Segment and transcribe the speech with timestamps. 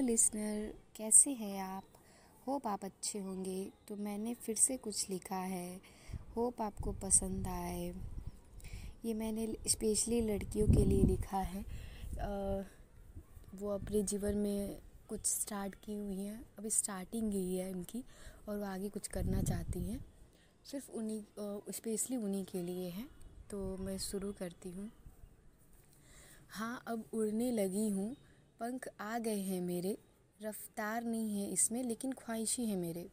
[0.00, 1.84] Listener कैसे हैं आप?
[2.46, 5.80] होप आप अच्छे होंगे। तो मैंने फिर से कुछ लिखा है।
[6.36, 7.94] होप आपको पसंद आए।
[9.04, 12.62] ये मैंने स्पेशली लड़कियों के लिए लिखा है। आ,
[13.54, 18.04] वो अपने जीवन में कुछ स्टार्ट की हुई हैं। अभी स्टार्टिंग ही है इनकी
[18.48, 20.04] और वो आगे कुछ करना चाहती हैं।
[20.66, 21.22] सिर्फ़ उन्हीं
[21.72, 23.04] स्पेशली उन्हीं के लिए है।
[23.50, 24.90] तो मैं शुरू करती हूँ।
[26.48, 28.16] हाँ अब उड़ने लगी हूँ।
[28.60, 29.96] पंख आ गए हैं मेरे।
[30.40, 33.08] रफ्तार नहीं है इसमें, लेकिन ख्वाहिशी है मेरे।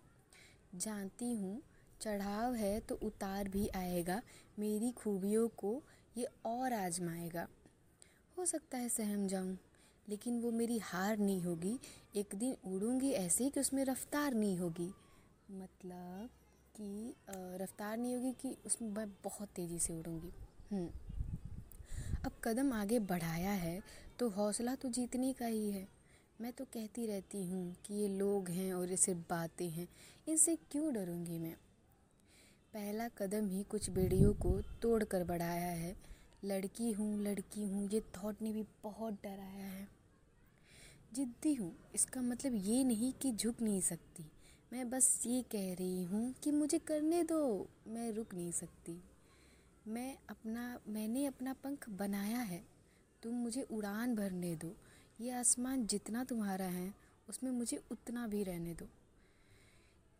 [0.75, 1.61] जानती हूँ
[2.01, 4.21] चढ़ाव है तो उतार भी आएगा।
[4.59, 5.81] मेरी खूबियों को
[6.17, 7.47] ये और आजमाएगा।
[8.37, 9.57] हो सकता है सहम जाऊँ,
[10.07, 11.77] लेकिन वो मेरी हार नहीं होगी।
[12.15, 14.91] एक दिन उड़ूँगी ऐसे कि उसमें रफ्तार नहीं होगी।
[15.51, 16.29] मतलब
[16.75, 17.15] कि
[17.61, 20.31] रफ्तार नहीं होगी कि उसमें मैं बहुत तेज़ी से उड़ूँगी।
[20.71, 20.89] हम्म।
[22.25, 23.81] अब कदम आगे बढ़ाया है
[24.19, 25.87] तो हौसला तो जीतने का ही है।
[26.41, 29.87] मैं तो कहती रहती हूँ कि ये लोग हैं और ये सिर्फ़ बातें हैं।
[30.27, 31.55] इनसे क्यों डरूँगी मैं?
[32.73, 35.95] पहला कदम ही कुछ बेड़ियों को तोड़ कर बढ़ाया है।
[36.45, 39.87] लड़की हूँ लड़की हूँ, ये थॉट ने भी बहुत डराया है।
[41.13, 44.31] जिद्दी हूँ, इसका मतलब ये नहीं कि झुक नहीं सकती।
[44.73, 49.03] मैं बस ये कह रही हूँ कि मुझे करने दो, मैं रुक नहीं सकती।
[49.87, 52.76] मैं अपना, मैंने अपना पंख बनाया है।
[53.23, 54.75] तुम मुझे उड़ान भरने दो।
[55.21, 56.93] ये आसमान जितना तुम्हारा है
[57.29, 58.87] उसमें मुझे उतना भी रहने दो।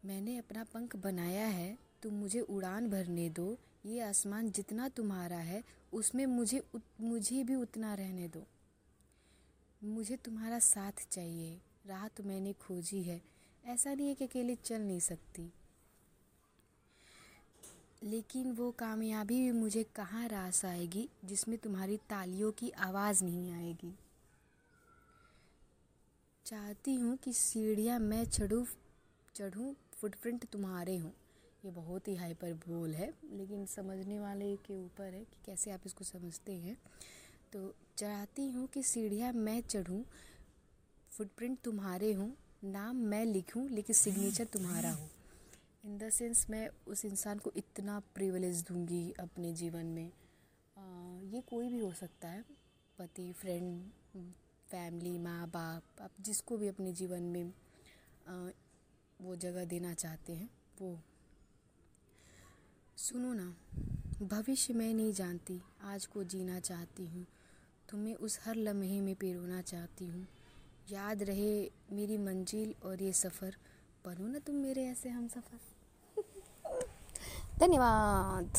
[0.06, 5.64] मैंने अपना पंख बनाया है तुम मुझे उड़ान भरने दो। ये आसमान जितना तुम्हारा है
[5.94, 8.44] उसमें मुझे उत, मुझे भी उतना रहने दो।
[9.84, 13.22] मुझे तुम्हारा साथ चाहिए। राह तो मैंने खोजी है।
[13.66, 15.52] ऐसा नहीं है कि अकेले चल नहीं सकती।
[18.04, 23.94] लेकिन वो कामयाबी भी मुझे कहाँ रास आएगी, जिसमें तुम्हारी तालियों की आवाज़ नहीं आएगी?
[26.46, 28.66] चाहती हूँ कि सीढ़ियाँ मैं चढ़ूँ
[29.36, 31.12] चढ़ूँ फुटप्रिंट तुम्हारे हों।
[31.66, 35.80] ये बहुत ही हाइपर बोल है, लेकिन समझने वाले के ऊपर है कि कैसे आप
[35.86, 36.78] इसको समझते हैं।
[37.54, 40.04] तो चाहती हूँ कि सीढ़ियाँ मैं चढ़ूँ
[41.12, 42.30] फुटप्रिंट तुम्हारे हों,
[42.64, 45.10] नाम मैं लिखूँ, लेकिन सिग्नेचर तुम्हारा हो।
[45.88, 50.08] इन द सेंस मैं उस इंसान को इतना प्रिविलेज दूँगी अपने जीवन में।
[50.78, 50.82] आ,
[51.34, 52.44] ये कोई भी हो सकता है।
[53.00, 53.84] पति फ्रेंड
[54.70, 57.54] फैमिली माँ बाप आप जिसको भी अपने जीवन में
[58.28, 58.50] आ,
[59.22, 60.50] वो जगह देना चाहते हैं
[60.82, 61.00] वो।
[62.98, 63.48] सुनो ना
[64.22, 67.26] भविष्य मैं नहीं जानती आज को जीना चाहती हूँ
[67.90, 70.28] तुम्हें उस हर लम्हे में पिरोना चाहती हूँ।
[70.92, 73.56] याद रहे मेरी मंजिल और ये सफ़र
[74.06, 75.60] बनो ना तुम मेरे ऐसे हम सफ़र
[77.61, 78.59] धन्यवाद